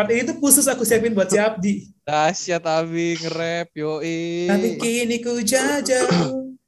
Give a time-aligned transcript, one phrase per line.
[0.00, 1.92] Part ini tuh khusus aku siapin buat si Abdi.
[2.08, 4.48] Dahsyat Abi nge-rap yoi.
[4.48, 6.08] Tapi kini ku jajah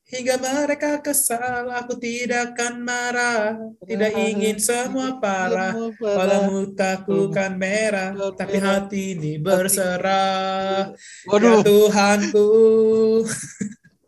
[0.04, 1.72] hingga mereka kesal.
[1.80, 3.56] Aku tidak akan marah,
[3.88, 5.72] tidak ingin semua parah.
[5.96, 10.92] Kepalamu takutkan merah, tapi hati ini berserah.
[10.92, 12.48] Ya Waduh, Tuhanku.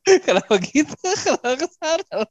[0.28, 0.92] kenapa gitu?
[1.00, 2.28] Kenapa ke sana?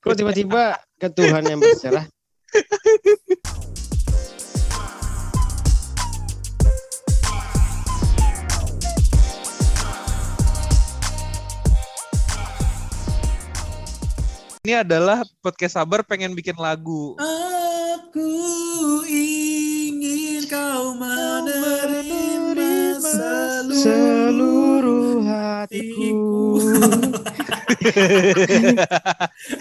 [0.00, 2.08] Kok tiba-tiba ke Tuhan yang berserah?
[14.62, 17.18] Ini adalah podcast sabar pengen bikin lagu.
[17.18, 18.30] Aku
[19.10, 26.62] ingin kau menerima seluruh Seluruh hatiku.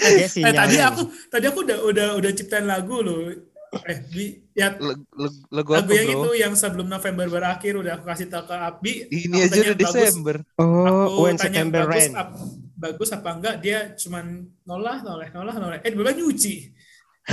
[0.06, 1.02] Eh tadi aku
[1.34, 3.34] tadi aku udah udah udah ciptain lagu loh.
[3.82, 6.22] Eh di ya Lag- lag- Lagu yang bro?
[6.22, 8.94] itu yang sebelum November berakhir udah aku kasih tahu ke Abi.
[9.10, 10.36] Ini aja udah bagus- Desember.
[10.62, 12.14] Oh, Aku when tanya September bagus, rain.
[12.14, 12.38] ap-
[12.82, 15.80] bagus apa enggak dia cuman nolah noleh nolah noleh.
[15.86, 16.74] Eh tiba nyuci.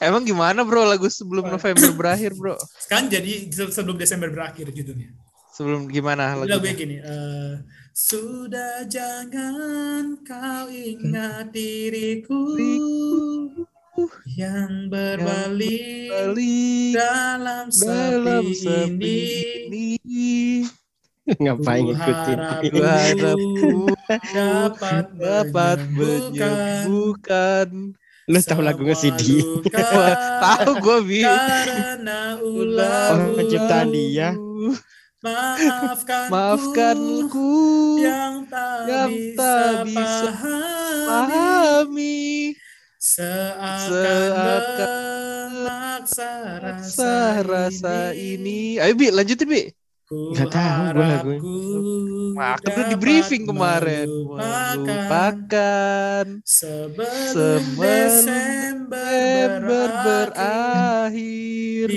[0.00, 1.52] Emang gimana bro lagu sebelum.
[1.52, 2.56] November berakhir bro?
[2.88, 5.12] Kan jadi se- sebelum Desember berakhir judulnya.
[5.54, 6.74] Sebelum gimana lagunya lagunya?
[6.74, 6.96] gini.
[6.98, 7.54] eh,
[7.94, 12.42] sudah jangan kau ingat diriku
[14.34, 19.14] yang berbalik Balik dalam dalam sepi sepi
[19.70, 19.86] ini.
[20.02, 20.66] ini.
[21.42, 22.36] Ngapain Ku ngikutin?
[22.36, 23.88] harap Ku harap ku
[24.36, 27.68] dapat dapat menyembuhkan.
[28.24, 29.40] Lu tahu lagu nge-CD?
[29.40, 31.22] luka Wah, tahu gue bi.
[31.24, 34.36] Karena Oh, penciptaan dia.
[35.24, 37.52] Maafkan Maafkanku
[37.96, 42.20] yang tak yang bisa, tak bisa pahami pahami
[43.00, 48.76] seakan, Seakan memaksa rasa rasa, rasa ini.
[48.76, 49.83] Ayo bi lanjutin bi.
[50.04, 51.40] Ku Nggak tahu lagunya.
[51.40, 51.54] ku
[52.36, 54.04] Wah, aku udah di briefing kemarin.
[54.76, 61.88] Melupakan sebelum Desember berakhir berakhir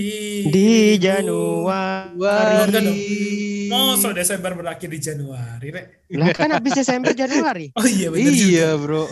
[0.48, 2.56] Di Januari.
[3.68, 6.08] Mosok Desember berakhir di Januari, Rek.
[6.16, 7.76] Lah kan habis Desember Januari.
[7.76, 8.48] Oh iya benar juga.
[8.48, 9.04] Iya bro.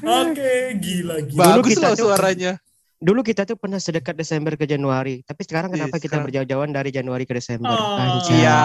[0.00, 1.60] Oke, gila gila.
[1.60, 2.56] Bagus loh tuh- suaranya.
[3.04, 6.70] Dulu kita tuh pernah sedekat Desember ke Januari, tapi sekarang Iya, kenapa kita sekarang- berjauh-jauhan
[6.72, 7.68] dari Januari ke Desember?
[7.68, 8.00] Oh.
[8.00, 8.40] Anjay.
[8.40, 8.56] Cia,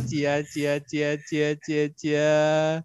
[0.00, 2.32] cia, cia, cia, cia, cia, cia.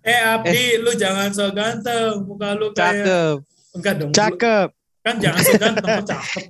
[0.03, 2.27] Eh Abdi, lu jangan so ganteng.
[2.27, 3.35] Muka lu kayak Cakep.
[3.71, 4.09] enggak dong.
[4.09, 4.69] lu- Cakep.
[5.01, 6.43] Kan jangan so ganteng, kok cakep.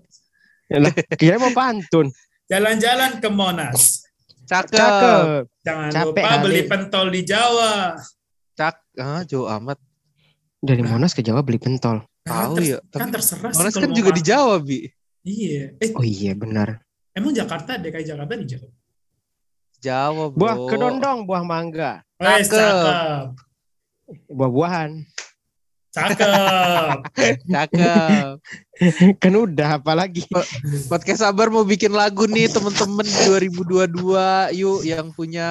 [1.15, 2.07] Kira mau pantun.
[2.47, 4.01] Jalan-jalan ke Monas.
[4.43, 4.73] Cakep.
[4.73, 5.43] Cakep.
[5.61, 6.41] Jangan Capek lupa kali.
[6.41, 7.73] beli pentol di Jawa.
[8.57, 9.77] Cak, ah, jauh amat.
[10.57, 12.01] Dari Monas ke Jawa beli pentol.
[12.21, 14.21] Nah, Tahu ya, tapi Kan terserah Monas kan juga di.
[14.21, 14.85] Jawa, Bi.
[15.25, 15.73] Iya.
[15.81, 16.81] Eh, Oh iya benar.
[17.11, 18.69] emang Jakarta, DKI Jakarta di Jawa.
[19.81, 20.37] Jawa, Bro.
[20.37, 22.61] Buah kedondong, buah mangga, Wes, Cakep.
[22.61, 23.25] cakep.
[24.29, 24.91] buah-buahan.
[25.91, 26.97] Cakep.
[27.51, 28.33] Cakep.
[29.21, 30.23] kan udah apalagi.
[30.87, 34.55] Podcast Sabar mau bikin lagu nih temen-temen di 2022.
[34.55, 35.49] Yuk yang punya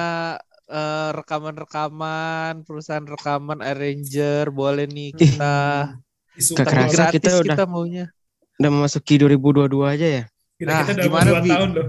[0.65, 5.53] eh, rekaman-rekaman, perusahaan rekaman, arranger, boleh nih kita
[5.93, 6.09] Disupport.
[6.33, 6.63] Kekerasan.
[6.63, 8.05] Kerasa gratis kita kita, udah- maunya.
[8.55, 10.23] Udah memasuki 2022 aja ya.
[10.55, 11.49] Gila, Nah, kita udah mau gimana, dua Bi?
[11.49, 11.87] tahun loh.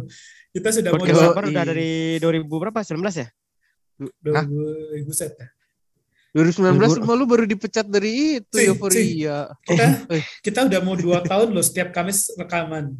[0.53, 1.70] Kita sudah mau Podcast dua Sabar udah Yoi.
[1.70, 2.78] dari 2000 berapa?
[2.80, 3.28] 19 ya?
[4.19, 4.44] dua Hah?
[5.03, 5.47] buset ya.
[6.32, 6.97] 2019 Libur.
[6.98, 8.10] cuma lu baru dipecat dari
[8.41, 9.53] itu Cing, Euphoria.
[9.62, 10.25] Kita Eh.
[10.41, 12.97] kita udah mau dua tahun loh setiap Kamis rekaman.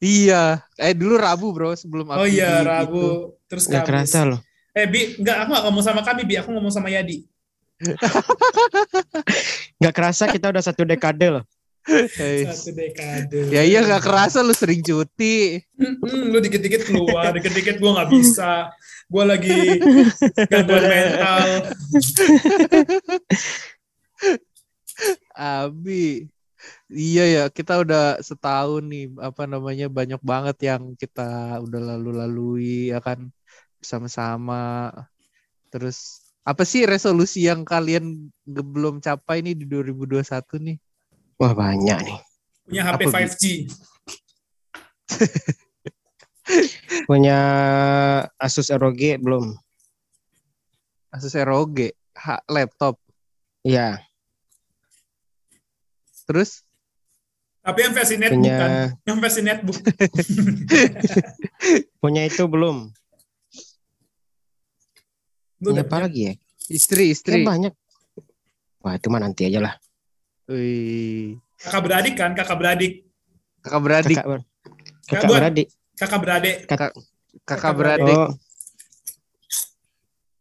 [0.00, 2.60] Iya, eh dulu Rabu bro sebelum Oh iya.
[2.60, 4.10] Rabu terus Gak Kamis.
[4.10, 4.40] kerasa loh.
[4.72, 7.22] Eh Bi, enggak aku gak ngomong sama kami Bi, aku ngomong sama Yadi.
[9.82, 11.44] Gak kerasa kita udah satu dekade loh.
[11.84, 13.52] Satu dekade.
[13.52, 15.60] Ya iya gak kerasa lu sering cuti.
[15.76, 18.72] Hmm, lu dikit-dikit keluar, dikit-dikit gua nggak bisa.
[19.12, 19.52] Gua lagi
[20.50, 21.68] gangguan mental.
[25.36, 26.32] Abi.
[26.88, 33.04] Iya ya, kita udah setahun nih, apa namanya banyak banget yang kita udah lalu-lalui ya
[33.04, 33.28] kan
[33.76, 34.88] bersama-sama.
[35.68, 40.20] Terus apa sih resolusi yang kalian belum capai nih di 2021
[40.60, 40.76] nih?
[41.40, 42.20] Wah banyak nih.
[42.68, 43.24] Punya HP Apa, Bi?
[43.24, 43.44] 5G.
[47.08, 47.38] Punya
[48.36, 49.56] Asus ROG belum?
[51.08, 53.00] Asus ROG, ha, laptop.
[53.64, 54.04] Iya.
[56.28, 56.60] Terus
[57.64, 58.70] Tapi yang versi netbook Punya kan.
[59.08, 59.78] Yang versi netbook.
[62.04, 62.92] punya itu belum.
[65.72, 66.34] Udah apa lagi ya?
[66.68, 67.40] istri, istri.
[67.40, 67.72] Kayak banyak.
[68.84, 69.74] Wah itu mah nanti aja lah.
[70.44, 72.92] Wih, kakak beradik kan, kakak beradik.
[73.64, 74.16] kakak beradik.
[74.16, 74.46] Kakak ber-
[75.04, 75.68] Kakak beradik.
[75.96, 76.56] Kakak beradik.
[76.68, 76.90] Kakak,
[77.44, 78.32] Kakak beradik, oh.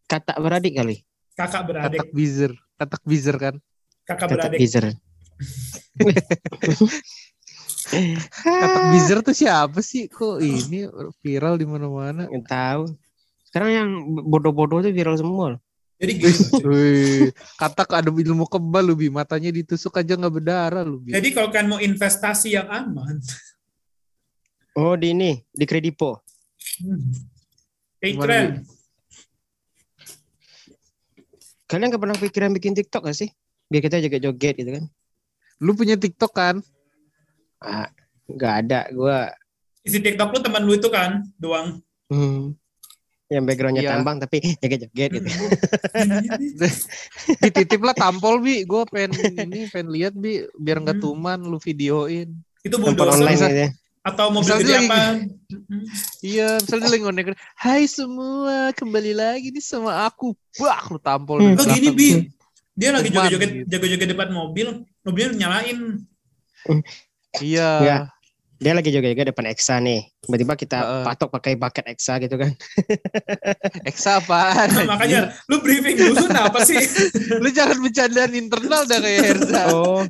[0.07, 0.95] Katak beradik kali.
[1.33, 1.99] Kakak beradik.
[1.99, 3.55] katak bizer, katak bizer kan.
[4.05, 4.59] Kakak Katak beradik.
[4.59, 4.83] bizer.
[8.43, 10.07] Katak bizer tuh siapa sih?
[10.07, 10.87] Kok ini
[11.19, 12.29] viral di mana-mana?
[12.29, 12.83] Nggak tahu.
[13.53, 13.89] Sekarang yang
[14.25, 15.61] bodoh-bodoh tuh viral semua.
[16.01, 16.65] Jadi gitu.
[16.65, 21.13] Wih, katak ada ilmu kebal lu bi, matanya ditusuk aja nggak berdarah lu bi.
[21.13, 23.21] Jadi kalau kalian mau investasi yang aman,
[24.73, 26.25] Oh di ini di Kredipo.
[26.81, 27.13] hmm,
[28.01, 28.65] Patreon.
[31.69, 33.29] Kalian gak pernah pikiran bikin TikTok gak sih?
[33.69, 34.85] Biar kita joget-joget gitu kan?
[35.61, 36.55] Lu punya TikTok kan?
[37.61, 37.85] Ah,
[38.25, 38.79] nggak ada.
[38.89, 39.29] Gua
[39.85, 41.77] Isi TikTok lu teman lu itu kan, doang.
[42.09, 42.57] hmm,
[43.33, 43.91] yang backgroundnya Iya.
[43.91, 45.27] tambang tapi joget-joget gitu.
[47.41, 51.05] Dititip lah tampol bi, gue pengen ini pengen lihat bi, biar nggak Hmm.
[51.09, 52.29] tuman lu videoin.
[52.61, 53.59] itu bulldozer online gitu.
[53.59, 53.69] ya.
[54.03, 54.99] atau mobil gede lagi- apa?
[56.23, 60.31] Iya, misalnya lagi ngonek, Hai semua, kembali lagi nih sama aku.
[60.57, 61.39] Wah, lu tampol.
[61.39, 61.49] Hmm.
[61.49, 62.09] di Lo gini bi,
[62.71, 63.67] dia lagi joget-joget gitu.
[63.69, 64.67] joget-joget depan mobil,
[65.01, 66.03] mobilnya nyalain.
[67.35, 68.11] Iya.
[68.63, 70.07] Dia lagi joget-joget depan Exa nih.
[70.23, 71.03] Tiba-tiba kita Heeh.
[71.03, 72.55] patok pakai bucket Exa gitu kan.
[73.91, 74.71] Eksa apaan?
[74.71, 76.79] Nah, makanya lu briefing dulu kenapa sih?
[77.43, 79.61] lu jangan bercandaan internal dah kayak Herza.
[79.75, 80.07] Oh.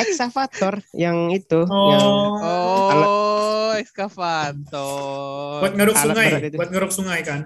[0.00, 2.00] Excavator yang itu yang
[2.40, 5.60] Oh, Oh, ekskavator.
[5.60, 7.40] buat ngeruk alat sungai, buat ngeruk sungai kan.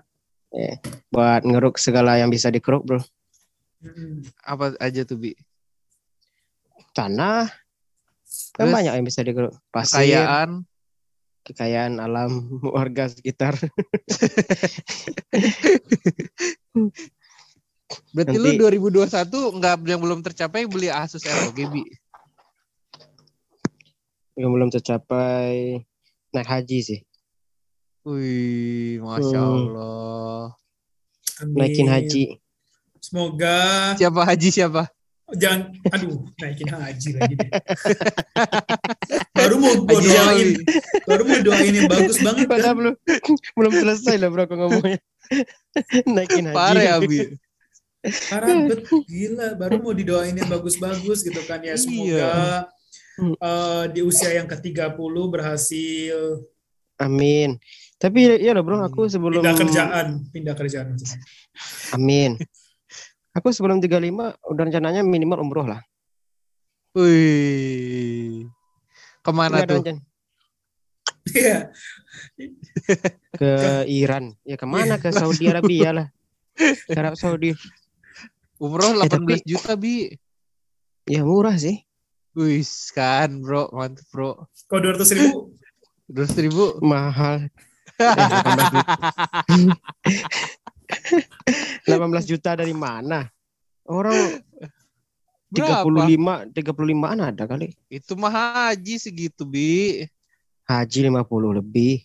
[1.10, 3.02] buat ngeruk segala yang bisa dikeruk, Bro.
[3.82, 4.22] Hmm.
[4.46, 5.34] Apa aja tuh, Bi?
[6.94, 7.65] Tanah
[8.52, 8.74] kan Terus?
[8.74, 9.54] banyak yang bisa dikeruk.
[9.68, 10.50] Pasir, Kekayaan.
[11.42, 12.30] kekayaan alam
[12.76, 13.54] warga sekitar.
[18.12, 21.84] Berarti Nanti- lu 2021 nggak yang belum tercapai beli Asus ROG, Bi.
[24.36, 25.80] yang belum tercapai
[26.30, 27.00] naik haji sih.
[28.04, 29.54] Wih, masya Hmm.
[29.72, 30.42] Allah.
[31.40, 31.56] Amin.
[31.56, 32.24] Naikin haji.
[33.00, 34.90] Semoga Siapa haji siapa?
[35.34, 37.50] Jangan aduh naikin haji lagi deh.
[39.38, 40.48] baru mau siapa, doain,
[41.02, 42.50] baru mau doain yang bagus banget kan.
[42.54, 42.94] Padahal belum
[43.58, 45.00] belum selesai loh bro aku ngomongnya.
[46.14, 46.54] Naikin haji.
[46.54, 47.18] Parah ya, Bi.
[48.30, 51.74] Parah bet gila, baru mau didoain yang bagus-bagus gitu kan ya.
[51.74, 53.34] Semoga Iya.
[53.42, 54.94] eh, di usia yang ke-30
[55.26, 56.44] berhasil
[56.96, 57.60] Amin.
[57.96, 60.96] Tapi ya loh bro, aku sebelum pindah kerjaan, pindah kerjaan.
[61.92, 62.36] Amin.
[63.36, 65.84] Aku sebelum 35 udah rencananya minimal umroh lah.
[66.96, 68.48] Wih.
[69.20, 69.84] Ke mana Nggak ada tuh?
[71.26, 71.58] Iya.
[73.40, 74.32] Ke Iran.
[74.40, 74.96] Ya ke mana?
[74.96, 76.06] Ke Saudi Arabia lah.
[76.56, 77.52] Ke Arab Saudi.
[78.56, 80.08] Umroh Eh, 18 tapi- juta, Bi.
[81.04, 81.84] Ya murah sih.
[82.32, 82.64] Wih,
[82.96, 83.68] kan, bro.
[83.68, 84.48] Mantep, bro.
[84.66, 85.52] Kalau 200 ribu
[86.08, 86.64] 200 ribu.
[86.80, 87.52] Mahal.
[88.00, 88.00] Eh,
[90.86, 92.26] 18 juta.
[92.26, 93.26] 18 juta dari mana?
[93.86, 94.42] Orang
[95.46, 95.86] Berapa?
[95.86, 97.70] 35 35-an ada kali.
[97.86, 100.02] Itu mah haji segitu, Bi.
[100.66, 102.02] Haji 50 lebih.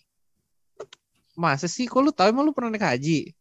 [1.34, 1.90] Masa sih?
[1.90, 3.34] Kok lu tahu emang lu pernah naik haji?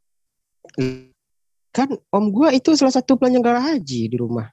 [1.72, 4.50] Kan om gua itu salah satu penyelenggara haji di rumah.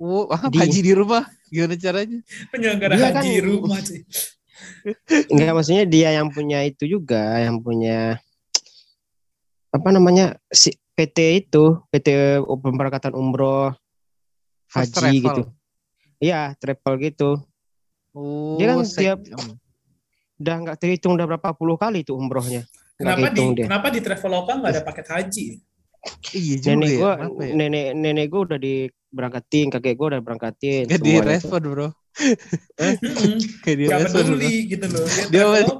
[0.00, 1.28] Oh, ah, Di- haji di rumah.
[1.52, 2.18] Gimana caranya?
[2.50, 3.44] penyelenggara Iya haji kan.
[3.44, 4.02] rumah sih.
[5.28, 8.16] Enggak maksudnya dia yang punya itu juga, yang punya
[9.74, 12.08] apa namanya si PT itu, PT
[12.40, 13.74] pemberangkatan umroh
[14.64, 15.18] First haji travel.
[15.20, 15.42] gitu.
[16.20, 17.30] Iya, travel gitu.
[18.12, 19.58] Oh, Dia kan sek- tiap-
[20.34, 22.62] Udah nggak terhitung udah berapa puluh kali tuh umrohnya.
[22.94, 23.66] Kenapa di dia.
[23.66, 25.46] kenapa di Traveloka nggak ada paket haji?
[26.30, 26.96] Iya juga Nenek ya.
[26.96, 27.52] gua, Kenapa ya?
[27.56, 30.82] nenek nenek gua udah diberangkatin, kakek gua udah berangkatin.
[30.86, 31.88] Gak di respon, bro.
[32.14, 33.34] Mm-mm.
[33.66, 35.02] Gak di Gak peduli gitu loh.
[35.02, 35.74] Dia Dia Traveloka.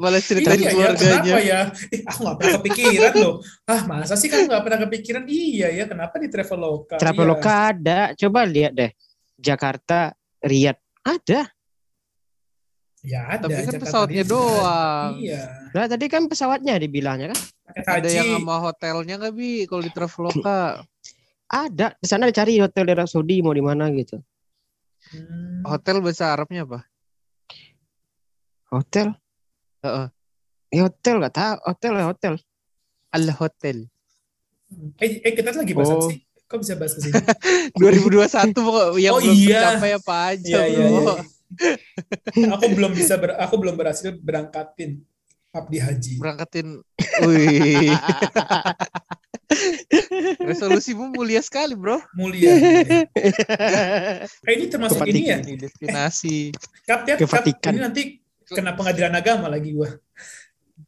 [0.00, 1.20] Malah cerita di Iya ya, keluarganya.
[1.20, 1.60] kenapa ya?
[1.92, 3.34] Eh, aku nggak pernah kepikiran loh.
[3.68, 5.22] Ah, masa sih kamu nggak pernah kepikiran?
[5.28, 6.96] Iya ya, kenapa di Traveloka?
[6.96, 8.90] Traveloka ada, coba lihat deh.
[9.36, 11.40] Jakarta, Riyadh ada.
[11.44, 11.58] Iya.
[13.00, 13.48] Ya ada.
[13.48, 14.32] Tapi kan Jakarta pesawatnya Riyadh.
[14.32, 15.10] doang.
[15.16, 15.42] Iya.
[15.72, 17.40] Nah tadi kan pesawatnya dibilangnya kan
[17.86, 19.64] Ada yang sama hotelnya nggak bi?
[19.64, 20.60] Kalau di Traveloka.
[21.64, 21.86] ada.
[21.96, 24.20] Di sana dicari hotel di Arab Saudi mau di mana gitu.
[25.10, 25.62] Hmm.
[25.66, 26.86] Hotel bahasa Arabnya apa?
[28.70, 29.10] Hotel?
[29.82, 30.06] Heeh.
[30.70, 31.56] Ya hotel nggak tahu.
[31.66, 32.34] Hotel ya hotel.
[33.10, 33.76] Al Hotel.
[35.02, 36.06] Eh, eh, kita lagi bahas Oh.
[36.06, 36.22] sih?
[36.46, 37.14] Kok bisa bahas ke sini?
[37.82, 39.58] 2021 pokok yang Oh, belum iya.
[39.74, 41.14] tercapai apa aja, Iya, iya, iya.
[42.54, 45.02] aku belum bisa ber, aku belum berhasil berangkatin
[45.50, 46.14] abdi haji.
[46.22, 46.66] Berangkatin.
[47.26, 47.90] Wih.
[50.40, 51.98] Resolusimu mulia sekali, bro.
[52.14, 52.50] Mulia.
[52.54, 53.00] mulia.
[54.48, 55.18] Eh, ini termasuk Kepatikan.
[55.18, 55.36] ini ya.
[55.42, 56.38] Ini destinasi.
[56.86, 58.02] Kap, Tiap, Kap, ini nanti
[58.46, 59.90] kena pengadilan agama lagi gua.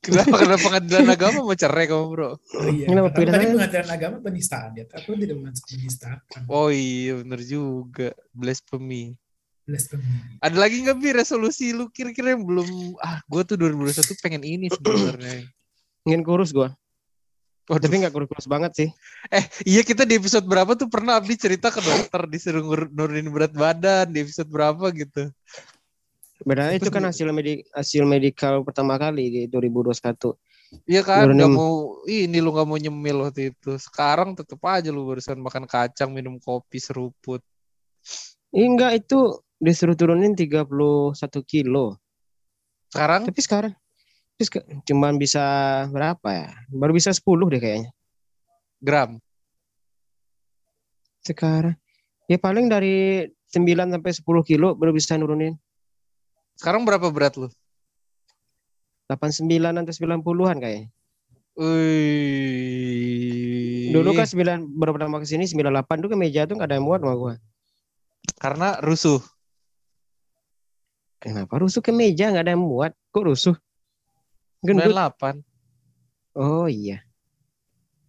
[0.00, 2.31] Kenapa kena pengadilan agama mau cerai kamu, bro?
[2.33, 2.87] Oh, iya.
[2.88, 3.52] Kenapa Tapi tadi pengadilan?
[3.54, 4.85] pengadilan agama penistaan ya.
[4.88, 6.19] Aku tidak masuk penistaan.
[6.49, 8.09] Oh iya, bener juga.
[8.33, 9.14] Blasphemy.
[9.69, 10.40] Blasphemy.
[10.40, 14.66] Ada lagi nggak bi resolusi lu kira-kira yang belum ah gue tuh 2021 pengen ini
[14.73, 15.47] sebenarnya.
[16.09, 16.73] Ingin kurus gua.
[17.73, 17.88] Waduh.
[17.88, 18.88] Tapi nggak kurus-kurus banget sih.
[19.33, 22.61] Eh iya kita di episode berapa tuh pernah Abdi cerita ke dokter disuruh
[22.93, 25.33] nurunin berat badan di episode berapa gitu.
[26.45, 30.37] Benar itu kan hasil medi- hasil medikal pertama kali di 2021.
[30.85, 33.81] Iya kan Nurunin- nggak mau ini lu nggak mau nyemil waktu itu.
[33.81, 37.41] Sekarang tetep aja lu barusan makan kacang minum kopi seruput.
[38.52, 41.97] Ih, enggak itu disuruh turunin 31 kilo.
[42.93, 43.73] Sekarang Tapi sekarang
[44.38, 45.42] seka- cuman bisa
[45.90, 46.48] berapa ya?
[46.70, 47.90] Baru bisa 10 deh kayaknya.
[48.82, 49.22] gram.
[51.22, 51.78] Sekarang
[52.26, 55.54] ya paling dari 9 sampai 10 kilo baru bisa nurunin
[56.58, 57.46] Sekarang berapa berat lu?
[59.06, 59.46] 89
[59.78, 60.88] atau 90-an kayaknya.
[62.62, 63.92] Wih.
[63.92, 66.86] Dulu kan 9 baru pertama ke sini 98 tuh ke meja tuh gak ada yang
[66.86, 67.34] muat sama gua.
[68.38, 69.22] karena rusuh.
[71.22, 72.90] Kenapa rusuh ke meja nggak ada yang muat?
[73.14, 73.54] Kok rusuh?
[74.62, 74.88] Gendut.
[74.88, 75.42] 98.
[76.35, 77.02] Oh iya.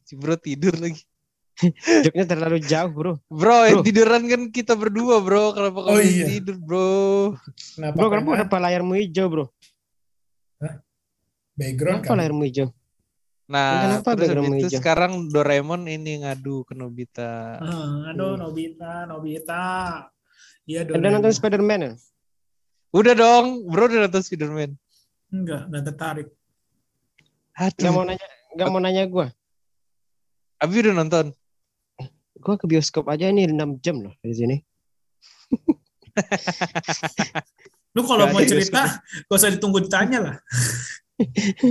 [0.03, 1.01] Si bro tidur lagi.
[2.03, 3.13] Joknya terlalu jauh, Bro.
[3.27, 3.86] Bro, yang Bro.
[3.86, 5.53] tiduran kan kita berdua, bro.
[5.53, 6.25] Kenapa kamu Oh, yang iya.
[6.27, 6.89] tidur, bro?
[7.72, 7.93] Kenapa?
[7.93, 9.45] Bro, kenapa kenapa layarmu hijau, Bro?
[11.53, 12.17] Background Kenapa kan.
[12.17, 12.67] layarmu hijau?
[13.45, 13.69] Nah,
[14.00, 14.79] Kenapa terus background itu hijau?
[14.81, 17.60] sekarang Doraemon ini ngadu ke Nobita.
[17.60, 18.41] Ah, aduh, Hmm.
[18.41, 19.63] Nobita, Nobita.
[20.65, 21.12] Iya, Ada Doraemon.
[21.13, 21.93] nonton Spider-Man ya?
[22.91, 24.72] Udah dong, bro udah nonton Spiderman.
[25.29, 26.27] Enggak, enggak tertarik.
[27.53, 29.27] Gak mau Aduh, nanya, gak mau nanya gua.
[30.57, 31.25] Abi udah nonton.
[32.41, 34.57] Gua ke bioskop aja ini 6 jam loh dari sini.
[37.93, 38.98] Lu kalau mau cerita,
[39.29, 40.36] gak usah ditunggu ditanya lah.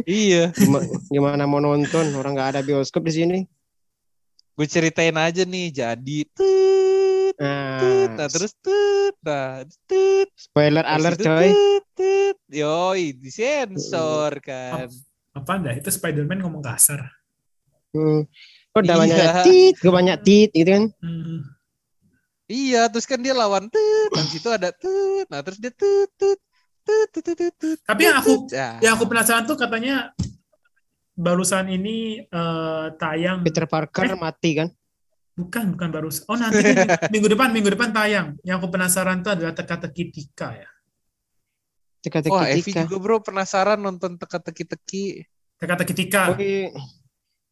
[0.06, 2.14] iya, Gimana, gimana mau nonton?
[2.14, 3.38] Orang nggak ada bioskop di sini.
[4.52, 5.72] gue ceritain aja nih.
[5.74, 11.50] Jadi, tut, tut, Nah, terus tut, nah tut, spoiler alert coy.
[11.50, 12.36] tut, tut.
[12.52, 14.86] Yoi, disensor kan.
[15.32, 15.72] Apa dah?
[15.72, 17.08] Itu Spider-Man ngomong kasar.
[17.92, 18.24] Hmm.
[18.72, 19.02] Kok udah Iya.
[19.04, 20.84] banyak tit, gue banyak tit gitu kan.
[21.00, 21.40] Hmm.
[22.48, 26.36] Iya, terus kan dia lawan tut, dan situ ada tut, nah terus dia tut, tut,
[26.84, 28.44] tut, tut, tut, tut, tut, Tapi yang aku.
[28.52, 30.12] Nah, yang aku penasaran tuh katanya
[31.12, 34.68] barusan ini eh, tayang Peter Parker mati kan.
[35.32, 36.60] bukan bukan barusan oh nanti
[37.08, 40.68] minggu depan minggu depan tayang yang aku penasaran tuh adalah teka-teki Tika ya
[42.02, 42.82] Teka-teki Wah, Evi Tika.
[42.82, 45.22] juga bro penasaran nonton teka-teki-teki
[45.56, 46.38] teka-teki Tika Oh,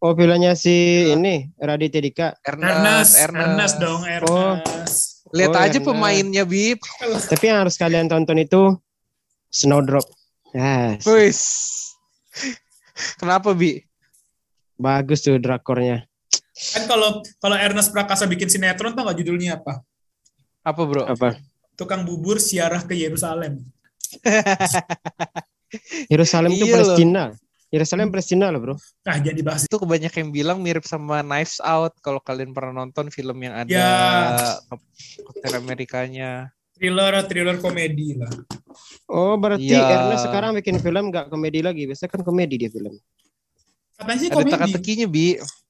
[0.03, 0.75] oh filmnya si
[1.09, 2.29] ini Raditya Dika.
[2.43, 4.99] Ernest Ernest, Ernest dong Ernest
[5.31, 5.87] Lihat Oh, aja Ernest.
[5.87, 6.83] pemainnya, Bib.
[7.23, 8.75] Tapi yang harus kalian tonton itu
[9.49, 10.03] Snowdrop.
[10.51, 11.07] Yes.
[11.07, 11.41] Wis.
[13.15, 13.79] Kenapa, Bi?
[14.75, 16.03] Bagus tuh drakornya.
[16.75, 19.81] kan kalau kalau Ernest Prakasa bikin sinetron tau gak judulnya apa
[20.61, 21.07] Apa, Bro?
[21.07, 21.39] Apa?
[21.73, 23.65] tukang bubur siarah ke Yerusalem
[26.11, 26.75] Yerusalem itu Iya.
[26.75, 27.23] Palestina.
[27.71, 28.75] Yerusalem Palestina loh, Bro.
[29.01, 33.07] nah jadi dibahas Itu kebanyakan yang bilang mirip sama Knives Out kalau kalian pernah nonton
[33.09, 34.59] film yang ada Ya.
[35.23, 36.51] Kapten Amerikanya.
[36.75, 38.33] thriller thriller komedi lah
[39.07, 39.87] Oh, berarti Iya.
[40.03, 41.83] Ernest sekarang bikin film nggak komedi lagi.
[41.85, 42.95] Biasanya kan komedi dia film.
[43.95, 45.27] katanya sih Ada komedi teka-tekinya, Bi.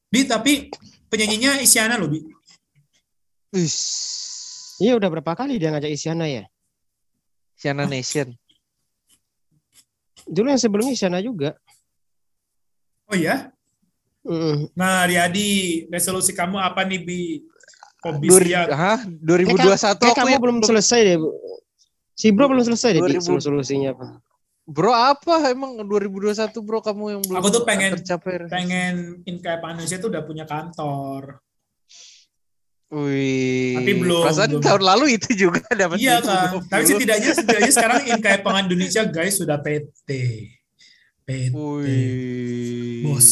[0.06, 0.52] Bi tapi
[1.06, 2.20] penyanyinya Isyana loh Bi.
[4.78, 6.44] Iya, udah berapa kali dia ngajak Isyana ya?
[7.60, 8.32] Siana Nation.
[10.24, 11.52] Dulu yang sebelumnya Isyana juga.
[13.06, 13.50] oh ya
[14.20, 14.76] Mm.
[14.76, 15.48] nah Riyadi
[15.88, 17.40] resolusi kamu apa nih Bi
[18.04, 18.98] hobi Dua, siap hah?
[19.00, 21.16] Kayak 2021 aku kamu yang belum selesai deh.
[21.16, 21.28] Bu.
[22.12, 23.40] Si Bro belum selesai deh, 2000.
[23.40, 24.20] solusinya apa?
[24.68, 28.44] Bro apa emang 2021 bro kamu yang belum Aku tuh pengen- tercapai?
[28.46, 31.40] pengen Inkai Manusia tuh udah punya kantor
[32.90, 33.78] Wih.
[33.78, 34.62] Tapi belum, Perasaan belum.
[34.66, 36.66] tahun lalu itu juga dapat iya kan 20.
[36.66, 40.10] tapi setidaknya setidaknya sekarang Inkai Pangan Indonesia guys sudah PT
[41.22, 43.06] PT Wih.
[43.06, 43.30] bos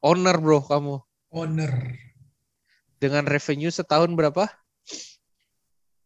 [0.00, 0.96] Owner bro kamu.
[1.28, 1.72] owner
[2.96, 4.46] Dengan revenue setahun berapa?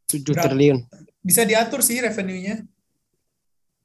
[0.09, 0.41] 7 Berapa?
[0.47, 0.79] triliun.
[1.21, 2.65] bisa diatur sih revenue-nya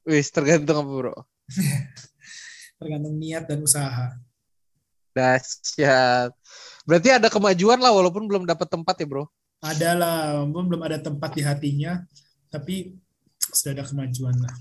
[0.02, 1.16] Wih tergantung apa bro.
[2.80, 4.16] tergantung niat dan usaha
[5.10, 6.32] Dahsyat.
[6.88, 9.24] Berarti ada kemajuan lah walaupun belum dapat tempat ya bro.
[9.60, 10.16] ada lah
[10.48, 12.00] belum ada tempat di hatinya
[12.48, 12.96] tapi
[13.52, 14.56] sudah ada kemajuan lah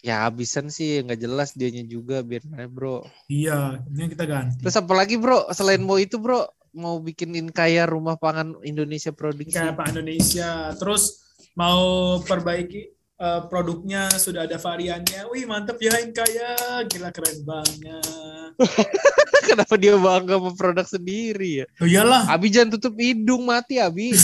[0.00, 2.40] Ya habisan sih nggak jelas dianya juga biar
[2.72, 3.04] bro.
[3.28, 4.64] Iya, ini kita ganti.
[4.64, 5.44] Terus apa lagi bro?
[5.52, 9.52] Selain mau itu bro, mau bikinin kaya rumah pangan Indonesia produksi.
[9.52, 10.72] Kayak Pak Indonesia.
[10.80, 11.20] Terus
[11.52, 15.28] mau perbaiki eh, produknya sudah ada variannya.
[15.28, 18.52] Wih mantep ya Inkaya, gila keren banget.
[19.48, 21.66] Kenapa dia bangga sama produk sendiri ya?
[21.80, 24.16] Oh iyalah, Abi jangan tutup hidung mati Abi.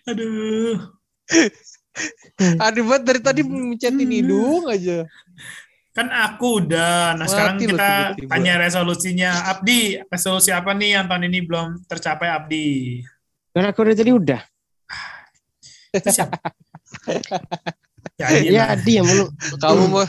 [0.08, 0.76] aduh.
[2.40, 4.12] Aduh banget dari tadi mencetin Hmm.
[4.12, 5.04] hidung aja.
[5.90, 7.18] Kan aku udah.
[7.18, 7.90] Nah sekarang Mati loh kita
[8.30, 9.30] tanya resolusinya.
[9.50, 13.02] Abdi, resolusi apa nih yang tahun ini belum tercapai Abdi?
[13.50, 14.40] Karena aku tadi udah.
[15.90, 16.38] Itu siapa?
[18.20, 18.64] ya, Ya iya.
[18.78, 19.30] dia mulu.
[19.58, 20.06] Kamu mau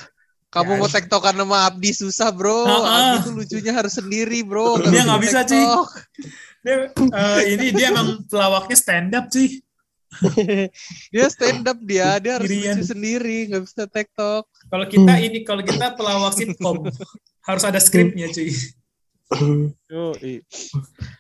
[0.52, 0.80] kamu Ya.
[0.84, 2.68] mau tektokan sama Abdi susah bro.
[2.68, 2.92] Ha-ha.
[2.92, 4.78] Abdi tuh lucunya harus sendiri bro.
[4.84, 5.42] Dia nggak bisa.
[6.62, 9.64] Dia, eh, ini dia emang pelawaknya stand up sih.
[11.10, 14.44] Dia stand up dia, dia harus lucu sendiri, nggak bisa tektok.
[14.68, 16.84] Kalau kita ini, kalau kita pelawak sitcom,
[17.48, 18.52] harus ada skripnya cuy.
[19.88, 20.12] Yo,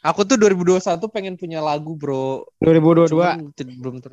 [0.03, 2.43] Aku tuh 2021 pengen punya lagu bro.
[2.59, 3.07] 2022.
[3.55, 4.11] Cuman belum ter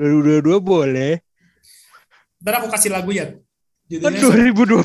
[0.00, 1.20] 2022 boleh.
[2.40, 3.36] Ntar aku kasih lagu ya.
[3.86, 4.82] Kan Judulnya 2020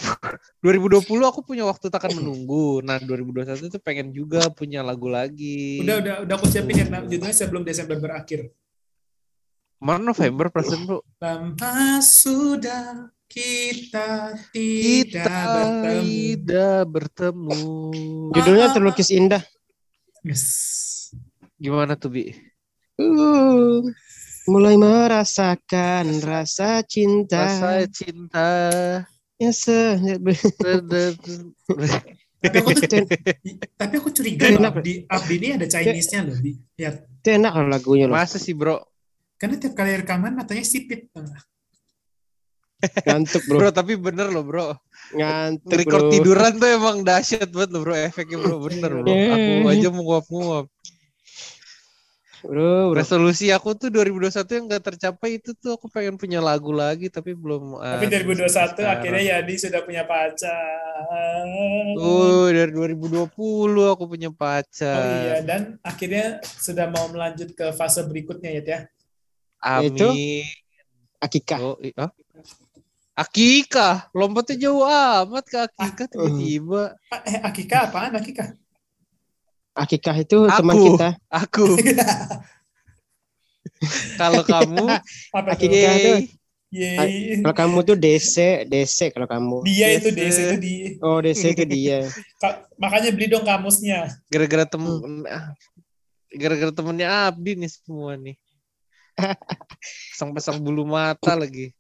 [0.62, 2.86] 2020 aku punya waktu takkan menunggu.
[2.86, 5.82] Nah, 2021 tuh pengen juga punya lagu lagi.
[5.82, 6.86] udah udah udah aku siapin ya.
[6.86, 8.54] Nah, Judulnya sebelum Desember berakhir.
[9.82, 11.02] Kemarin November perasaan bro.
[11.18, 16.04] Lama sudah kita Kita tidak bertemu.
[16.04, 17.60] tidak bertemu.
[18.36, 19.44] Judulnya terlukis indah.
[20.22, 20.44] Yes.
[21.56, 22.36] Gimana tuh Bi?
[23.00, 23.82] Uh,
[24.46, 28.50] mulai merasakan rasa cinta Rasa cinta.
[29.40, 29.98] yang se
[32.42, 32.72] Tapi aku
[33.82, 34.82] tapi aku curiga loh, Kenapa?
[34.82, 36.38] Abdi, Abdi ini ada Chinese-nya loh.
[36.42, 36.96] Lihat.
[37.22, 38.18] itu enak loh lagunya loh.
[38.18, 38.82] Masa sih bro?
[39.38, 41.10] Karena tiap kali rekaman matanya sipit.
[43.06, 43.58] Ngantuk bro.
[43.62, 44.68] Bro tapi bener loh bro.
[45.14, 46.12] Ngantuk Record bro.
[46.14, 49.12] tiduran tuh emang dahsyat banget loh bro efeknya bro bener bro.
[49.12, 50.66] Aku aja menguap-nguap.
[52.42, 52.98] Bro, bro.
[52.98, 57.38] Resolusi aku tuh 2021 yang gak tercapai itu tuh aku pengen punya lagu lagi tapi
[57.38, 57.78] belum.
[57.78, 58.90] Tapi ada 2021 sekarang.
[58.98, 61.46] akhirnya Yadi sudah punya pacar.
[62.02, 64.98] Oh dari 2020 aku punya pacar.
[64.98, 68.80] Oh iya, dan akhirnya sudah mau melanjut ke fase berikutnya ya, ya.
[69.62, 69.94] Amin.
[69.94, 70.10] Itu?
[71.22, 71.60] Akikah.
[71.62, 71.94] Oh, i-
[73.22, 76.84] Akikah, lompatnya jauh amat ke Akikah tiba-tiba.
[77.14, 78.58] Ah, Eh, Akika apaan Akika?
[79.78, 80.58] Akikah itu Aku.
[80.58, 81.10] teman kita.
[81.30, 81.66] Aku.
[84.18, 84.86] Kalau kamu,
[85.32, 85.70] Apa itu?
[85.70, 86.18] Akika tuh.
[86.72, 87.44] Yeay.
[87.44, 89.60] Kalau kamu tuh DC, DC kalau kamu.
[89.68, 92.08] Dia itu DC itu di Oh, DC itu dia.
[92.42, 94.08] Ka- makanya beli dong kamusnya.
[94.32, 95.28] gara-gara temen,
[96.32, 98.40] gara-gara temennya Abdi nih semua nih.
[100.16, 101.76] Pasang-pasang bulu mata lagi.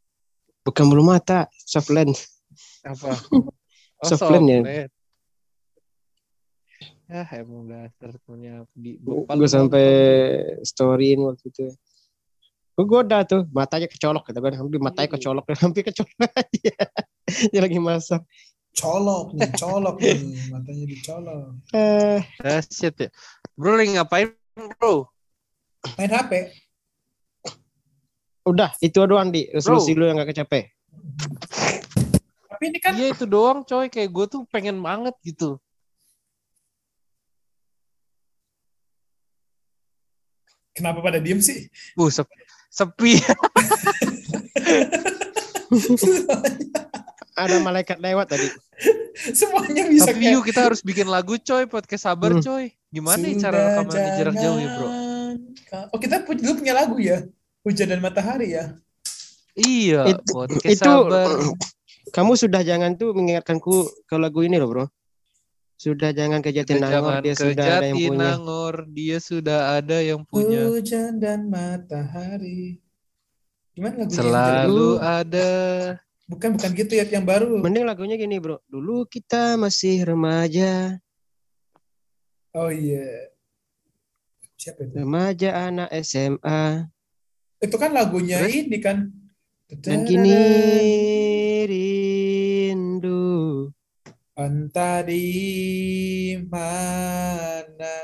[0.62, 2.28] Bukan bulu mata, soft lens.
[2.86, 3.17] Apa?
[4.02, 4.58] Oh, Softland ya?
[4.65, 4.89] softland.
[7.06, 8.97] Ya, emang dasar temennya Abdi.
[8.97, 9.86] Gue sampai
[10.65, 11.69] storyin waktu itu.
[12.74, 14.58] Gue goda tuh, matanya kecolok gitu kan.
[14.58, 15.15] Hampir matanya Hmm.
[15.21, 16.17] kecolok, hampir kecolok
[16.50, 16.82] dia.
[17.54, 18.26] dia lagi masak.
[18.74, 21.45] Colok nih, colok nih, matanya dicolok.
[21.78, 23.10] Eh, Dahsyat ya.
[23.54, 24.34] Bro, lagi ngapain
[24.82, 25.06] bro?
[26.02, 26.50] Main HP.
[28.43, 30.69] Udah, itu doang di resolusi lu yang gak kecapai.
[32.49, 33.89] Tapi ini kan Iya itu doang coy.
[33.89, 35.58] Kayak gue tuh pengen banget gitu.
[40.71, 41.67] kenapa pada diem sih?
[41.93, 42.32] Uh, sep-
[42.71, 43.19] sepi.
[47.41, 48.47] Ada malaikat lewat tadi.
[49.32, 51.63] Semuanya bisa Tapi yuk kita harus bikin lagu coy.
[51.67, 52.43] Podcast sabar Hmm.
[52.43, 52.65] coy.
[52.91, 54.88] Gimana ya cara rekaman di jarak jauh ya bro?
[55.95, 57.23] Oh kita dulu punya lagu ya?
[57.62, 58.74] Hujan dan Matahari ya?
[59.54, 60.15] Iya.
[60.17, 61.28] Itu- podcast itu sabar.
[62.15, 64.86] kamu sudah jangan tuh mengingatkanku ke lagu ini loh bro.
[65.82, 68.06] Sudah jangan ke Jangan Jatinangor, dia sudah ada yang punya.
[68.06, 70.62] Jatinangor, dia sudah ada yang punya.
[70.69, 72.78] Hujan dan Matahari.
[73.74, 74.06] Gimana lagunya?
[74.06, 75.50] yang Selalu ada.
[76.30, 77.58] Bukan, bukan gitu ya, yang baru.
[77.65, 78.62] Mending lagunya gini bro.
[78.69, 81.02] Dulu kita masih remaja,
[82.52, 83.32] Oh iya.
[84.60, 84.93] Siapa itu?
[85.02, 86.91] remaja anak SMA.
[87.62, 88.65] Itu kan lagunya Terus?
[88.65, 88.97] ini kan.
[89.69, 90.34] Dan kini
[91.69, 93.69] rindu.
[94.34, 95.26] Entah di
[96.50, 97.97] mana.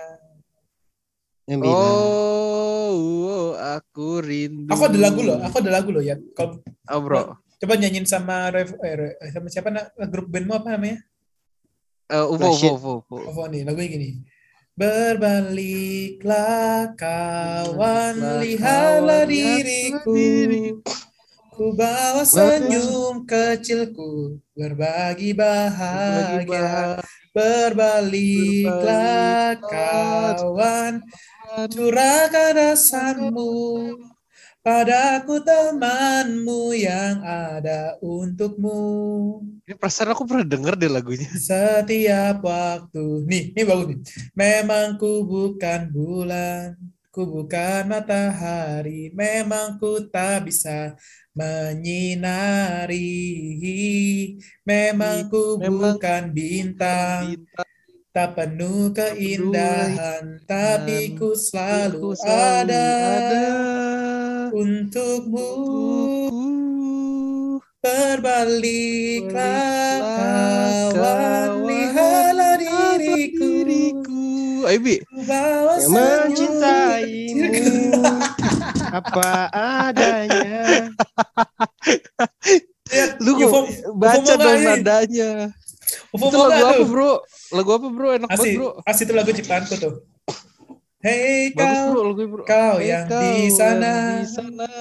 [1.50, 1.74] Yang bilang.
[1.74, 2.94] Oh,
[3.26, 4.70] oh, aku rindu.
[4.70, 6.16] Aku ada lagu loh, aku ada lagu loh ya.
[6.38, 7.42] Kalau Oh, bro.
[7.58, 11.02] coba nyanyiin sama Rev, eh, sama siapa nak grup bandmu apa namanya?
[12.08, 12.72] Eh, Uvo, Rashid.
[12.72, 13.42] Uvo, Uvo, Uvo.
[13.44, 14.10] Oh nih lagunya gini.
[14.78, 20.14] Berbaliklah kawan, lihatlah diriku.
[20.14, 20.94] diriku.
[21.50, 27.02] Ku bawa senyum kecilku, berbagi Berbagi bahagia.
[27.34, 31.02] Berbaliklah Berbaliklah kawan,
[31.74, 33.98] curahkan rasamu
[34.68, 39.40] padaku temanmu yang ada untukmu.
[39.64, 41.32] Ini perasaan aku pernah denger deh lagunya.
[41.32, 43.24] Setiap waktu.
[43.24, 44.00] Nih, ini bagus nih.
[44.36, 46.76] Memang ku bukan bulan,
[47.16, 51.00] ku bukan matahari, memang ku tak bisa
[51.32, 52.92] menyinari.
[54.68, 57.72] Memang ku Memang bukan bintang, Bintang
[58.12, 62.84] tak penuh keindahan, tapi ku selalu ku selalu ada
[63.16, 63.46] ada
[64.52, 65.50] untukmu.
[67.78, 69.32] Berbaliklah
[70.02, 73.48] Baliklah kawan, lihatlah diriku.
[73.64, 74.26] diriku.
[74.68, 74.96] Ayo Bi,
[75.78, 77.48] Yang mencintaimu
[78.98, 79.30] apa
[79.88, 80.92] adanya.
[82.88, 85.32] Ya, lu Ufo- baca dong nadanya.
[86.12, 87.14] Itu lagu apa bro?
[87.54, 88.10] Lagu apa bro?
[88.12, 88.70] Enak banget bro.
[88.84, 89.94] asli itu lagu ciptaanku tuh.
[91.08, 92.44] Hei kau, bro lagu bro.
[92.44, 94.72] kau Hei, yang kau di yang sana, di sana.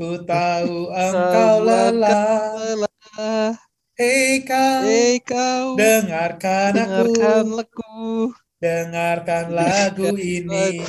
[0.00, 2.56] ku tahu engkau lelah.
[2.80, 3.52] lelah.
[3.92, 8.32] Hei kau, Hei kau, dengarkan aku, dengarkan lagu.
[8.56, 10.80] dengarkan lagu ini.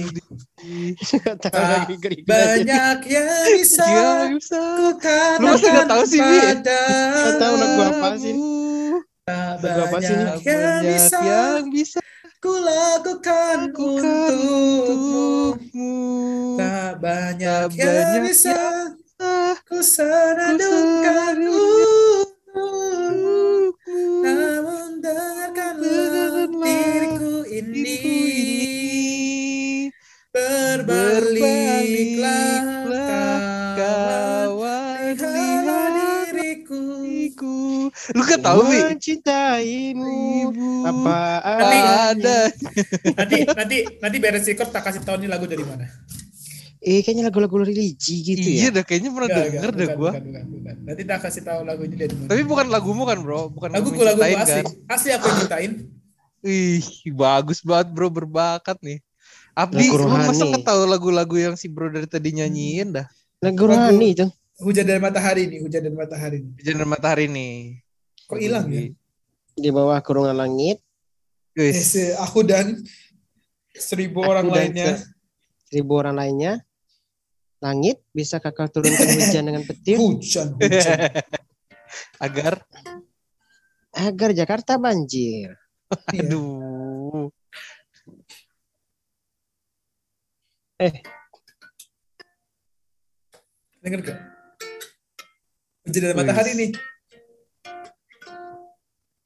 [1.43, 1.91] Tak.
[2.31, 3.87] Banyak yang bisa
[5.35, 6.23] ku nggak tahu sih?
[6.23, 8.35] Nggak tahu lagu apa sih?
[9.27, 9.59] Tak
[9.91, 11.99] banyak yang bisa yang bisa
[12.41, 15.93] ku lakukan untukmu.
[16.57, 18.57] Tak banyak Tak yang banyak bisa
[19.69, 22.65] ku senandungkan untukmu.
[24.25, 28.01] Namun dengarkanlah diriku ini.
[30.33, 32.70] Berbaliklah
[38.11, 38.59] Lu kan tahu?
[38.67, 40.15] Mencintaimu
[40.49, 41.17] Ibu apa
[42.11, 42.37] ada.
[43.15, 45.85] Nanti nanti nanti beres record tak kasih tahu ini lagu dari mana.
[46.81, 48.81] Eh kayaknya lagu-lagu religi gitu iya ya.
[48.81, 50.11] dah kayaknya pernah Enggak, denger enggak, dah gua.
[50.11, 50.75] bukan, bukan, bukan.
[50.81, 52.27] Nanti tak kasih tahu lagunya dari mana.
[52.33, 53.41] Tapi bukan lagumu kan bro?
[53.53, 54.61] Bukan laguku yang lagu asli.
[54.65, 54.65] kan?
[54.89, 55.71] Asli aku yang ciptain.
[56.41, 56.81] Ih,
[57.13, 58.97] bagus banget bro, berbakat nih.
[59.53, 60.49] Abdi, Lagu lu masa rohani.
[60.57, 63.05] nggak tahu lagu-lagu yang si bro dari tadi nyanyiin dah?
[63.45, 64.25] Lagu rohani itu.
[64.57, 66.37] Hujan dari matahari nih, hujan dari matahari.
[66.41, 66.53] nih.
[66.57, 67.80] Hujan dan matahari nih.
[68.31, 68.87] Kok hilang ya?
[69.51, 70.79] Di bawah kurungan langit.
[71.51, 72.79] Eh, Guys, se- aku dan
[73.69, 74.95] seribu Aku orang dan lainnya.
[74.95, 75.11] se-
[75.67, 76.53] Seribu orang lainnya.
[77.59, 80.97] Langit bisa kakak turunkan hujan dengan petir Hujan, hujan.
[82.25, 82.63] agar,
[83.91, 85.51] agar Jakarta banjir.
[86.09, 86.23] Iya.
[86.23, 87.27] aduh,
[93.81, 94.19] Dengar gak?
[95.83, 96.71] Hujan dari matahari nih.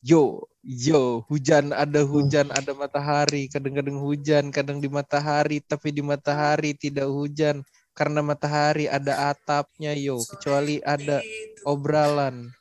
[0.06, 6.78] Yo, yo, hujan ada hujan, ada matahari, kadang-kadang hujan, kadang di matahari, tapi di matahari
[6.78, 7.66] tidak hujan.
[7.98, 11.26] Karena matahari ada atapnya yo, kecuali ada
[11.66, 12.54] obralan.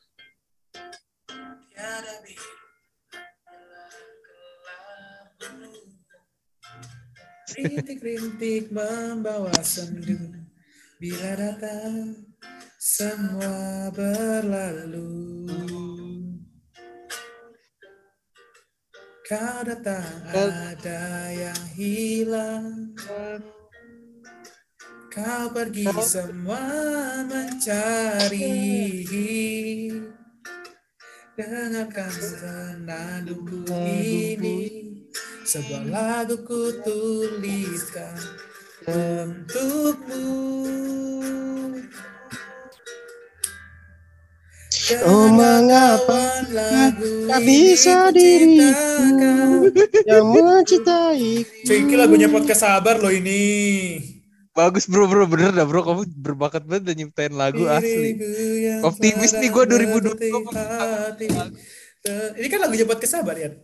[7.54, 10.16] Rintik-rintik membawa sendu.
[10.96, 12.14] Bila datang
[12.78, 15.11] semua berlalu
[19.25, 20.05] Kau datang
[20.37, 22.93] ada yang hilang.
[25.09, 26.61] Kau pergi semua
[27.25, 28.53] mencari
[31.41, 33.65] Dengarkan senandungku.
[33.73, 34.93] ini
[35.49, 38.21] Sebuah lagu ku tuliskan
[38.85, 40.29] untukmu
[44.85, 49.73] Oh, mengapa lagu tak bisa ku ciptakan.
[50.05, 51.33] Yang mencintai.
[51.64, 53.97] Ini lagunya podcast sabar loh ini.
[54.53, 58.12] Bagus bro, bro, bener dah bro, kamu berbakat banget dan nyiptain lagu asli.
[58.12, 61.27] Diriku Optimis nih gua 2020 berdetik hati.
[62.05, 63.57] Eh, Ini kan lagunya podcast sabar ya.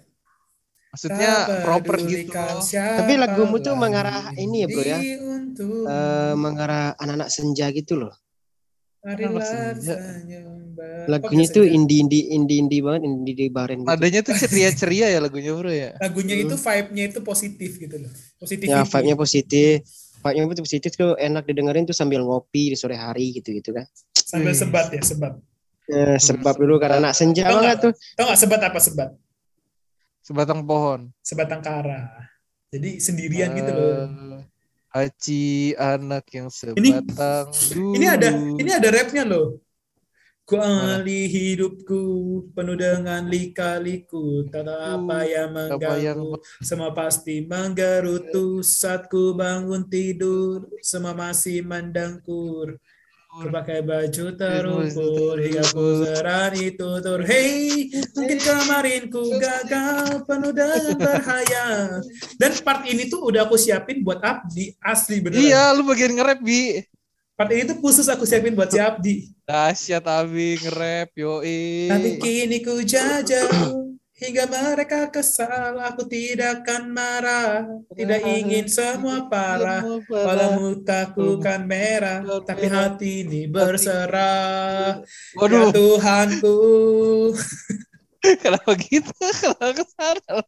[0.91, 2.33] Maksudnya Tak proper gitu.
[2.75, 4.99] Tapi lagumu tuh mengarah ini ya, bro, ya.
[5.05, 8.17] Eh, mengarah anak-anak senja gitu loh.
[9.05, 9.95] marilah anak senja.
[11.09, 13.89] Lagunya tuh indie indie indie indie banget, indie indie baren gitu.
[13.89, 15.91] Nadanya tuh ceria-ceria ya lagunya bro ya.
[15.99, 18.13] lagunya itu vibe-nya itu positif gitu loh.
[18.39, 18.67] Positif.
[18.69, 19.77] Ya vibe-nya positif.
[20.21, 23.89] Vibe-nya itu positif tuh enak didengerin tuh sambil ngopi di sore hari gitu-gitu kan.
[24.15, 24.61] sambil Wih.
[24.61, 25.35] sebat ya, sebat.
[25.91, 27.83] Eh, sebab dulu karena anak senja Tau banget nggak?
[27.83, 27.93] tuh.
[28.15, 29.11] Tahu nggak sebat apa sebat?
[30.23, 31.01] Sebatang pohon.
[31.25, 32.31] Sebatang kara.
[32.71, 33.91] Jadi sendirian gitu loh.
[34.07, 34.43] Eh,
[34.91, 37.95] Haji anak yang sebatang dulu.
[37.95, 39.59] Ini ada ini ada rapnya loh.
[40.51, 40.99] Ku Mana?
[40.99, 42.03] alih hidupku
[42.51, 44.51] penuh dengan lika-liku.
[44.51, 50.67] Tak tahu apa yang apa yang- mengganggu semua pasti menggerutu saat ku bangun tidur.
[50.83, 52.83] Semua masih mendengkur.
[53.31, 57.23] Ku pakai baju terukur hingga ku serani tutur.
[57.23, 57.87] hey
[58.19, 61.67] mungkin kemarin ku gagal penuh dengan bahaya
[62.43, 64.75] dan part ini tuh udah aku siapin buat Abdi.
[64.83, 65.47] Asli beneran.
[65.47, 66.83] Iya, lu bagian nge-rap, Bi.
[67.39, 71.91] part ini tuh khusus aku siapin buat si Abdi Dahsyat Abi nge-rap, yoi.
[71.91, 73.51] Tapi kini ku jajal
[74.15, 75.75] hingga mereka kesal.
[75.91, 77.67] Aku tidak akan marah,
[77.99, 79.83] tidak ingin semua parah.
[80.07, 85.03] Walau mukaku kan merah, tapi hati ini berserah.
[85.03, 86.59] Ya Waduh, Tuhanku,
[88.47, 89.11] kenapa gitu?
[89.35, 90.47] Kenapa ke sana?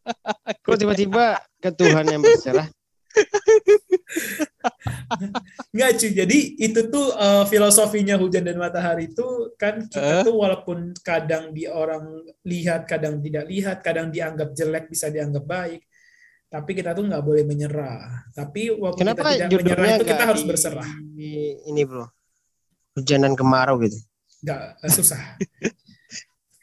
[0.63, 2.71] Kok tiba-tiba ke Tuhan yang berserah?
[5.75, 6.11] nggak cuy.
[6.13, 10.23] Jadi itu tuh eh, filosofinya hujan dan matahari itu kan kita Eh?
[10.23, 12.03] tuh walaupun kadang di orang
[12.41, 15.81] lihat, kadang tidak lihat, kadang dianggap jelek, bisa dianggap baik.
[16.47, 18.29] Tapi kita tuh nggak boleh menyerah.
[18.31, 20.89] Tapi walaupun Kenapa kita tidak menyerah itu kita harus di- berserah.
[21.13, 22.05] di- ini bro,
[22.93, 23.97] hujan dan kemarau gitu.
[24.43, 25.21] Nggak eh, susah.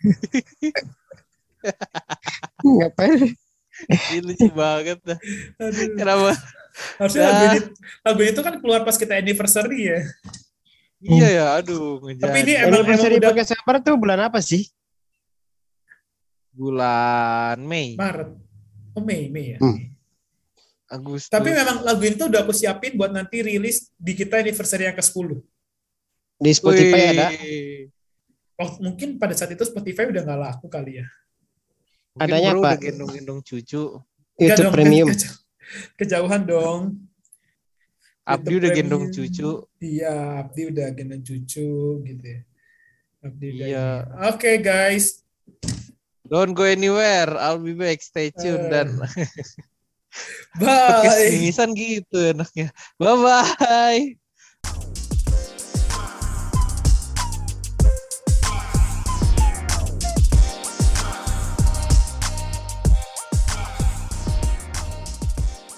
[2.61, 3.37] Ngapain?
[3.89, 5.01] Ini lucu banget.
[5.57, 5.97] Aduh.
[5.97, 6.37] Kenapa?
[6.99, 7.29] Harusnya Dah.
[7.31, 7.59] lagu ini,
[8.03, 9.99] lagu itu kan keluar pas kita anniversary ya.
[11.01, 11.97] Iya ya, aduh.
[12.05, 12.29] Ngejar.
[12.29, 14.69] Tapi ini emang, emang Anniversary udah pakai tuh bulan apa sih?
[16.51, 18.31] bulan Mei, Maret.
[18.93, 19.59] Oh Mei, Mei ya.
[19.62, 19.81] Hmm.
[20.90, 21.31] Agustus.
[21.31, 24.99] Tapi memang lagu ini tuh udah aku siapin buat nanti rilis di kita anniversary yang
[24.99, 25.38] ke-10.
[26.37, 27.11] Di Spotify Wih.
[27.14, 27.27] ada.
[28.61, 31.07] Oh, mungkin pada saat itu Spotify udah nggak laku kali ya.
[32.12, 32.59] Mungkin Adanya apa?
[32.61, 33.83] udah gendong-gendong cucu.
[34.37, 35.09] YouTube Premium.
[35.09, 35.39] kejauh-
[35.94, 36.80] Kejauhan dong.
[38.22, 39.66] Abdi udah gendong cucu.
[39.78, 42.40] Iya, Abdi udah gendong cucu gitu ya.
[43.20, 43.88] Abdi udah Iya.
[44.30, 45.22] Oke guys,
[46.22, 47.98] Don't go anywhere, I'll be back.
[47.98, 48.70] Stay tune Eh.
[48.70, 48.87] dan
[50.62, 51.26] bye.
[51.35, 52.70] mimisan gitu enaknya.
[53.02, 55.10] Bye bye.